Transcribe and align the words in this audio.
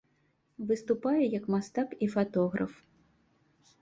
Выступае 0.69 1.21
як 1.37 1.45
мастак 1.55 1.89
і 2.07 2.11
фатограф. 2.17 2.73